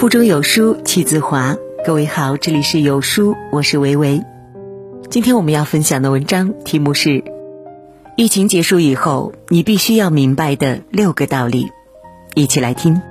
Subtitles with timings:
[0.00, 1.58] 腹中有书气自华。
[1.84, 4.24] 各位好，这里是有书，我是维维。
[5.10, 7.22] 今天我们要分享的文章题目是：
[8.16, 11.70] 疫情结束以后，你必须要明白的六个道理。
[12.34, 13.02] 一起来听。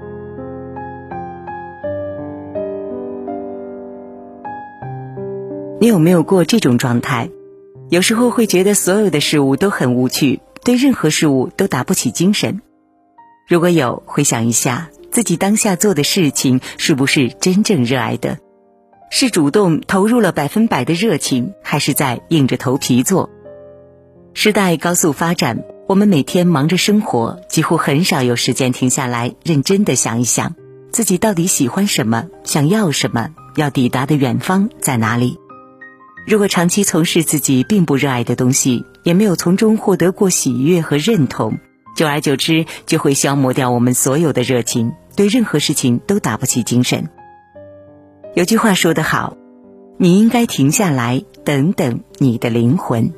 [5.80, 7.30] 你有没有过这种状态？
[7.90, 12.62] 有时候会觉得所有的事物都很无趣，对任何事物都打不起精神。
[13.48, 14.90] 如果有，回想一下。
[15.12, 18.38] 自己当下做的事情是不是真正热爱的？
[19.12, 23.30] 是主动投入了百分百的热情，还是在硬着头皮做？
[24.34, 30.55] 时代高速发展，我们每天忙着生活，几乎很少有时间停下来认真的想一想，
[30.91, 35.40] 自己到底喜欢什么，想要什么，要抵达的远方在哪里？
[36.27, 41.57] 如果长期从事自己并不热爱的东西，也没有从中获得过喜悦和认同。
[41.96, 47.09] 久而久之，就会消磨掉我们所有的热情，对任何事情都打不起精神。
[48.36, 49.38] 有句话说得好，
[49.98, 53.13] 你应该停下来，等等你的灵魂。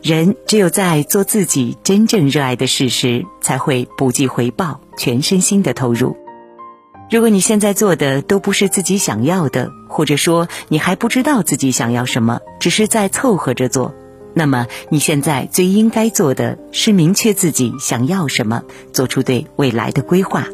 [0.00, 6.16] 人只有在做自己真正热爱的事时，才会不计回报，全身心的投入。
[7.10, 13.94] 如果你现在做的都不是自己想要的，或者说你还不知道自己想要什么，只是在凑合着做。
[14.34, 20.46] 那么你现在最应该做的是明确自己想要什么，做出对未来的规划。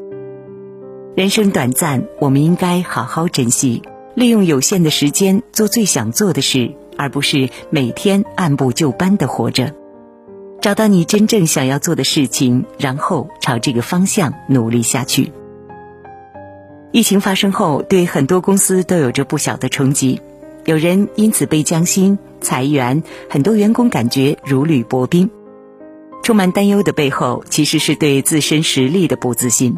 [1.14, 3.82] 人生短暂，我们应该好好珍惜，
[4.16, 9.72] 利用有限的时间做最想做的事，而不是每天按部就班的活着。
[10.60, 15.30] 找到你真正想要做的事情，然后朝这个方向努力下去。
[16.90, 20.20] 疫情发生后，对很多公司都有着不小的冲击。
[20.64, 25.30] 有人因此被降薪、裁员，很多员工感觉如履薄冰。
[26.24, 29.76] 充满担忧的背后，其实是对自身实力的不自信。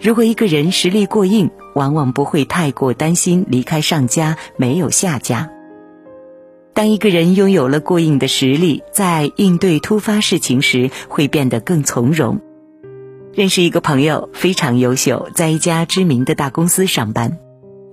[0.00, 5.50] 如果一个人实力过硬，往往不会太过担心离开上家没有下家。
[6.72, 12.40] 当一个人拥有了过硬的实力，在应对突发事情时，会变得更从容。
[13.34, 17.38] 认识一个朋友，非常优秀，在一家知名的大公司上班。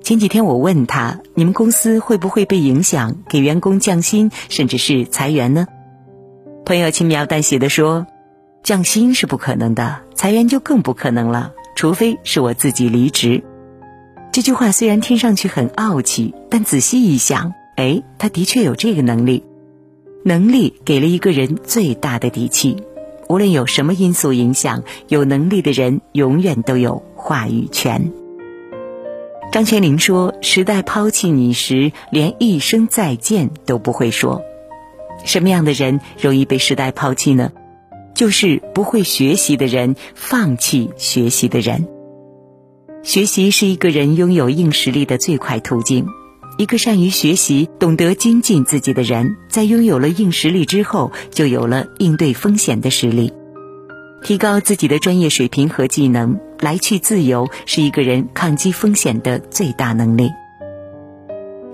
[0.03, 5.65] 前几天我问他：“你们公司会不会被影响，给员工降薪，甚至是裁员呢？”
[6.63, 8.05] 朋友轻描淡写的说
[8.61, 13.43] ：“降薪是不可能的，裁员就更不可能了，除非是我自己离职。”
[14.31, 19.43] 这句话虽然听上去很傲气，但仔细一想，哎，他的确有这个能力。
[20.23, 22.77] 能力给了一个人最大的底气，
[23.29, 28.11] 无论有什么因素影响，有能力的人永远都有话语权。
[29.51, 34.41] 张泉灵说：“时代抛弃你时，连一声再见都不会说。
[35.23, 37.53] 什么样的人容易被时代抛弃呢？
[38.15, 41.87] 就是不会学习的人，放弃学习的人。
[43.03, 46.07] 学习是一个人拥有硬实力的最快途径。
[46.57, 53.33] 一个善于学习、懂得精进自己的人，在拥有了硬实力之后，就有了应对风险的实力。”
[54.23, 60.31] 提高自己的专业水平和技能，来去自由是一个人抗击风险的最大能力。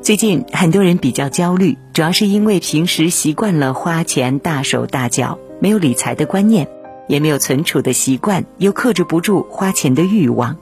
[0.02, 6.68] 最近很多人比较焦虑，主要是因为平时习惯了花钱大手大脚，没有理财的观念，
[7.08, 10.58] 也没有存储的习惯，又克制不住花钱的欲望。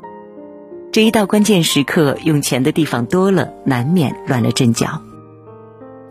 [0.92, 5.02] 这一到关键时刻，用钱的地方多了，难免乱了阵脚。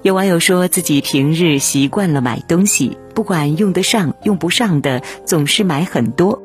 [0.01, 6.43] 有网友说自己平日习惯了买东西，不管用得上用不上的，总是买很多。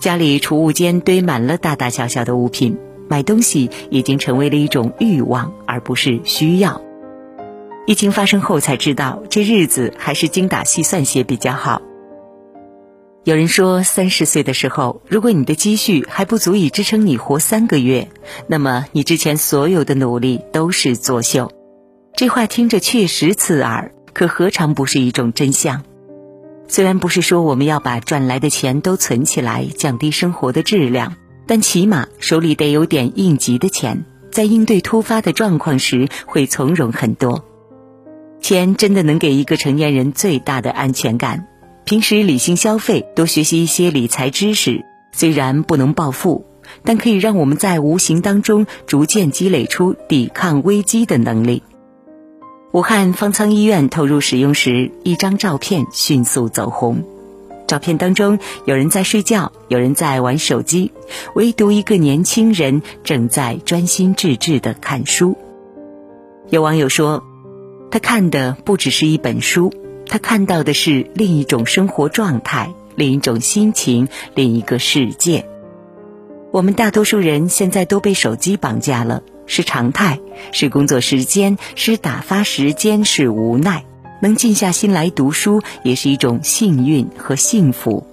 [0.00, 2.78] 家里储物间堆满了大大小小的物品，
[3.08, 6.80] 买东西已经成为了一种欲望，而不是需要。
[7.86, 11.82] 疫情发生后才知道，这日子还是精打细算些比较好。
[13.24, 18.08] 有人说，三十岁的时候，如果你的积蓄还不足以支撑你活三个月，
[18.46, 21.52] 那么你之前所有的努力都是作秀。
[22.16, 25.82] 这话听着确实刺耳，可何尝不是一种真相？
[26.66, 37.44] 虽然不是说我们要把赚来的钱都存起来，降低生活的质量，但起码手里得有点应急的钱，在应对突发的状况时会从容很多。
[38.44, 41.46] 钱真的能给一个成年人最大的安全感。
[41.84, 46.44] 平时理性消费，多学习一些理财知识，虽然不能暴富，
[46.82, 51.62] 但可以让我们在无形当中逐渐积累出抵抗危机的能力。
[52.72, 57.02] 武汉方舱医院投入使用时，一张照片迅速走红。
[57.66, 60.92] 照片当中，有人在睡觉，有人在玩手机，
[61.34, 65.34] 唯独一个年轻人正在专心致志的看书。
[66.50, 67.24] 有网友说，
[67.94, 69.72] 他看的不只是一本书，
[70.08, 75.46] 他看到的是另一种生活状态，另一种心情，另一个世界。
[76.50, 80.18] 我们大多数人现在都被手机绑架了，是常态，
[80.50, 83.84] 是工作时间，是打发时间，是无奈。
[84.20, 88.04] 能静下心来读书，也是一种幸运和幸福。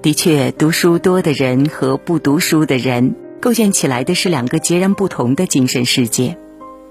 [0.00, 6.38] 的确，读书多的人和不读书的人，构建起来的是两个截然不同的精神世界。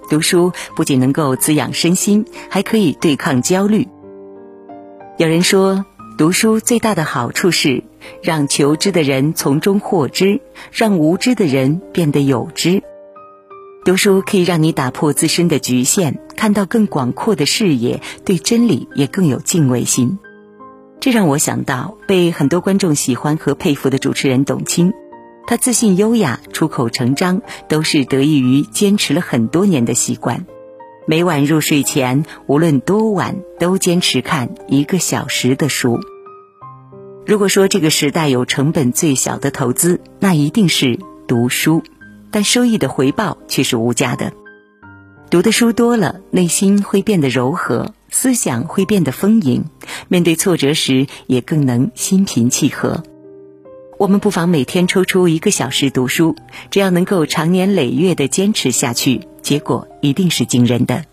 [0.09, 3.87] 读书不仅能够滋养身心，还可以对抗焦虑。
[5.17, 5.85] 有人说，
[6.17, 7.83] 读书最大的好处是
[8.23, 10.41] 让求知的人从中获知，
[10.71, 12.81] 让无知的人变得有知。
[13.85, 20.19] 读书可以让你打破自身的局限，看到更广阔的视野，对真理也更有敬畏心。
[20.99, 24.93] 这让我想到被很多观众喜欢和佩服的主持人董卿，
[25.49, 30.45] 他自信优雅、出口成章，都是得益于坚持了很多年的习惯。
[31.07, 35.99] 每晚入睡前，无论多晚，都坚持看一个小时的书。
[37.25, 41.81] 如果说这个时代有成本最小的投资，那一定是读书。
[42.29, 44.31] 但收益的回报却是无价的。
[45.31, 49.65] 读的书多了，内心会变得柔和，思想会变得丰盈，
[50.09, 53.03] 面对挫折时也更能心平气和。
[53.99, 56.33] 我们不妨每天抽出一个小时读书，
[56.71, 61.03] 只要能够长年累月的坚持下去，结果一定是惊人的。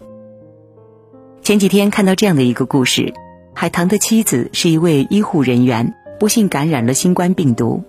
[1.42, 3.12] 前几天看到这样的一个故事：
[3.56, 7.82] 海棠的妻子是一位医护人员，不幸感染了新冠病毒。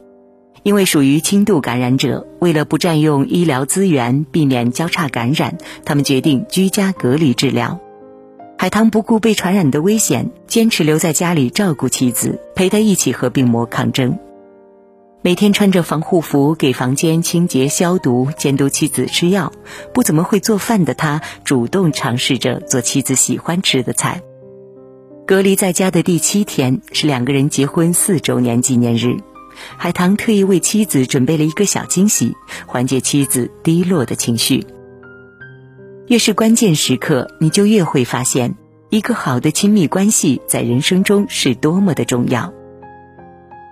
[0.64, 7.80] 因为属于轻度感染者，为了不占用医疗资源，避免交叉感染，他们决定居家隔离治疗。
[8.58, 14.18] 海棠不顾被传染的危险，坚持留在家里照顾妻子，陪她一起和病魔抗争。
[15.24, 19.52] 每天穿着防护服给房间清洁消毒，监督妻子吃药。
[19.94, 24.22] 不怎么会做饭的他，主动尝试着做妻子喜欢吃的菜。
[25.26, 29.18] 隔离在家的第七天，是两个人结婚四周年纪念日。
[29.76, 32.34] 海棠特意为妻子准备了一个小惊喜，
[32.68, 34.66] 缓解妻子低落的情绪。
[36.06, 38.56] 越是关键时刻，你就越会发现，
[38.90, 42.54] 一个好的亲密关系在人生中是多么的重要。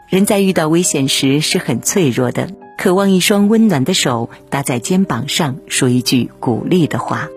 [0.08, 7.28] 人在遇到危险时是很脆弱的，渴望一双温暖的手搭在肩膀上，说一句鼓励的话。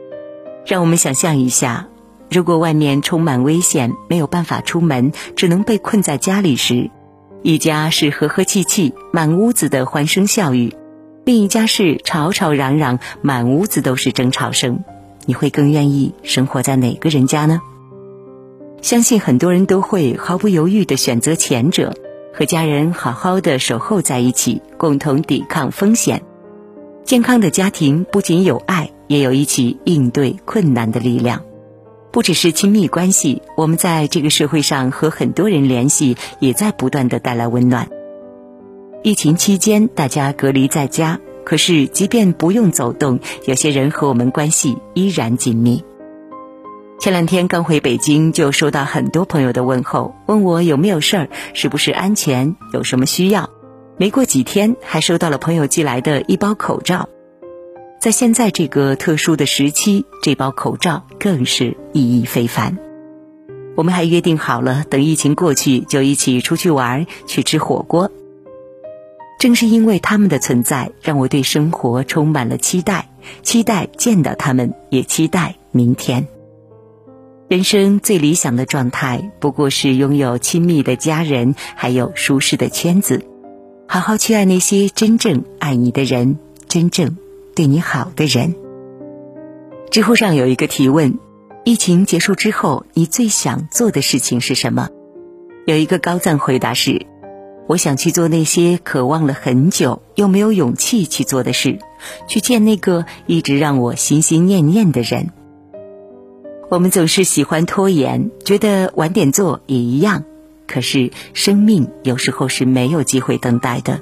[0.67, 1.89] 让我们想象一下，
[2.31, 6.91] 如果外面充满危险，没有办法出门，只能被困在家里时。
[7.43, 10.73] 一家是和和气气，满屋子的欢声笑语；
[11.25, 14.85] 另一家是吵吵嚷嚷，满屋子都是争吵声。
[15.25, 17.63] 你会更愿意生活在哪个人家呢？
[18.83, 21.95] 相信很多人都会毫不犹豫地选择前者，
[22.39, 26.23] 和家人好好的守候在一起，共同抵抗风险。
[27.05, 31.43] 健康的家庭不仅有爱，也有一起应对困难的力量。
[32.13, 37.89] 不只是亲密关系，我们在这个社会上和很多人联系，也在不断的带来温暖。
[39.03, 45.83] 疫情期间，大家隔离在家，可是即便不用走动，有些人和我们关系依然紧密。
[47.01, 53.51] 前两天刚回北京，就收到很多朋友的问候，问我有没有事儿，是不是安全，有什么需要。
[53.97, 57.09] 没过几天，还收到了朋友寄来的一包口罩。
[58.01, 62.77] 在现在这个特殊的时期，这包口罩更是意义非凡。
[63.77, 68.11] 我们还约定好了，等疫情过去就一起出去玩，去吃火锅。
[69.39, 73.09] 正是因为他们的存在，让我对生活充满了期待，
[73.45, 76.27] 期待见到他们，也期待明天。
[77.49, 83.25] 人生最理想的状态，不过是拥有亲密的家人，还有舒适的圈子，
[83.89, 86.39] 好好去爱那些真正爱你的人，
[86.69, 87.17] 真正。
[87.55, 88.55] 对你好的人。
[89.91, 91.19] 知乎上有一个提问：
[91.65, 94.91] 疫情结束之后，你最想做的事情是什么？
[95.67, 97.07] 有一个高赞回答是：
[97.67, 101.79] 我想去做那些渴望了很久又没有勇气去做的事，
[102.27, 105.31] 去见那个一直让我心心念念的人。
[106.71, 110.25] 我们总是喜欢拖延，觉得晚点做也一样。
[110.67, 114.01] 可是生命有时候是没有机会等待的。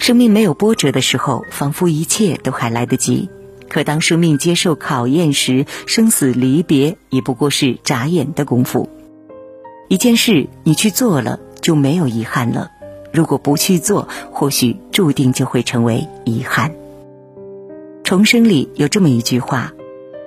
[0.00, 3.28] 生命没有波折的时候，仿佛一切都还来得及；
[3.68, 8.88] 可当生命接受考验时，生死离别也不过是眨眼的功夫。
[9.86, 12.70] 一件事你去做了，就没有遗憾了；
[13.12, 16.74] 如果不去做，或许注定就会成为遗憾。
[18.02, 19.72] 重生里有这么一句话：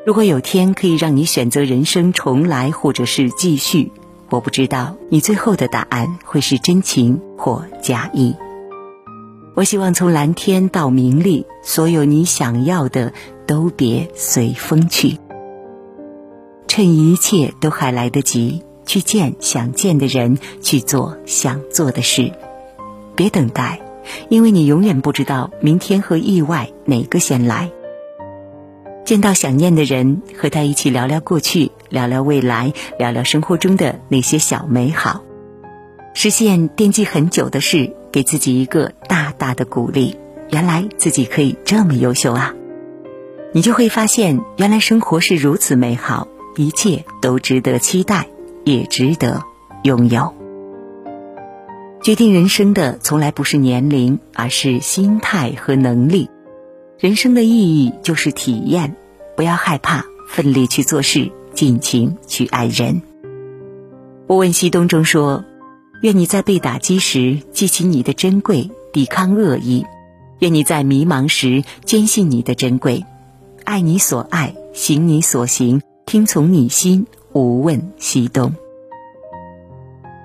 [0.03, 3.91] 如果有天可以让你选择人生重来，或者是继续，
[4.31, 8.35] 我不知道你最后的答案会是真情或假意。
[9.53, 13.13] 我希望从蓝天到名利，所有你想要的
[13.45, 15.19] 都别随风去。
[16.67, 22.31] 趁一切都还来得及，去见想见的人，去做想做的事。
[23.15, 23.79] 别等待，
[24.29, 27.69] 因为你永远不知道明天和意外哪个先来。
[29.03, 35.21] 见到想念的人，和他一起聊聊过去，聊聊未来，聊聊生活中的那些小美好，
[36.13, 40.17] 实现惦记很久的事，给自己一个大大的鼓励。
[40.51, 42.53] 原来自己可以这么优秀啊！
[43.53, 48.27] 你就会发现，原来生活是如此美好，一切都值得期待，
[48.63, 49.43] 也值得
[49.83, 50.33] 拥有。
[52.01, 56.29] 决定人生的从来不是年龄，而是心态和能力。
[57.01, 58.95] 人生的意义就是体验，
[59.35, 63.01] 不要害怕，奋力去做事，尽情去爱人。
[64.27, 65.43] 我问西东中说
[66.03, 69.83] ：“愿你在被打击时记起你的珍贵，抵抗恶意；
[70.37, 73.03] 愿你在迷茫时坚信你的珍贵，
[73.63, 78.53] 爱你所爱，行你所行，听从你心，无问西东。”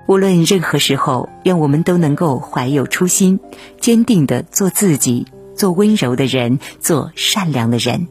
[0.07, 3.39] 无论任何时候，愿我们都能够怀有初心，
[3.81, 5.25] 坚定的做自己。
[5.57, 8.07] 做温柔的人，做善良的人，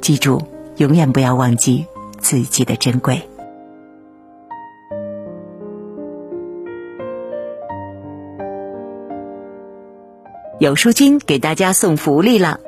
[0.00, 0.42] 记住，
[0.76, 1.86] 永远不要忘记
[2.18, 3.22] 自己的珍贵。
[10.58, 12.58] 有书君给大家送福利了，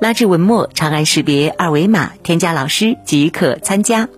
[0.00, 4.08] 拉至文末长按识别二维码，添加老师即可参加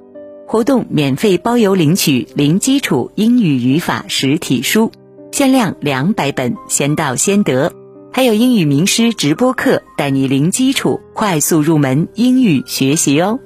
[0.47, 4.91] 活动，免费包邮领取零基础英语语法实体书，
[5.33, 7.73] 限量两百本，先到先得。
[8.19, 13.39] 还有英语名师直播课，带你零基础快速入门英语学习哦。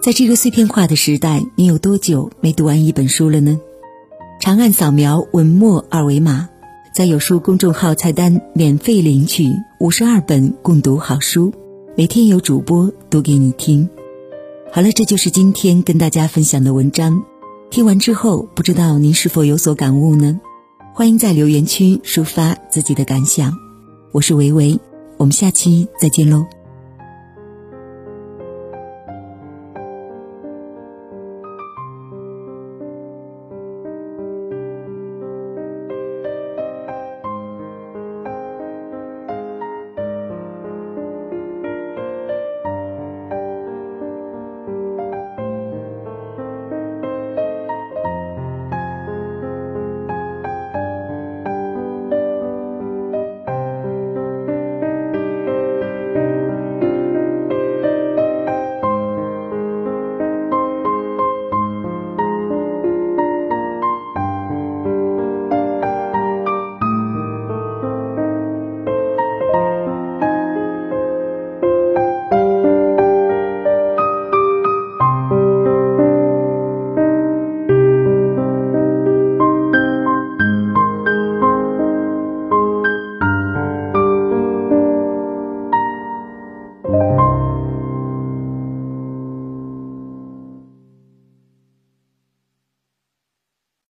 [0.00, 3.60] 在这个碎片化的时代，你有多久没读完一本书了呢？
[4.40, 6.48] 长按扫描文末二维码，
[6.94, 11.52] 在有书公众号菜单免费领取五十二本共读好书，
[11.98, 13.90] 每天有主播读给你听。
[14.72, 17.22] 好了，这就是今天跟大家分享的文章。
[17.68, 20.40] 听完之后，不知道您是否有所感悟呢？
[20.94, 23.52] 欢迎在留言区抒发自己的感想，
[24.16, 24.80] 我是维维，
[25.18, 26.46] 我们下期再见喽。